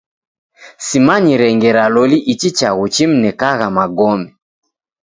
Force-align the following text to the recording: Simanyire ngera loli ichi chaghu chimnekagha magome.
Simanyire 0.87 1.47
ngera 1.55 1.83
loli 1.93 2.17
ichi 2.33 2.49
chaghu 2.57 2.85
chimnekagha 2.93 3.67
magome. 3.77 4.27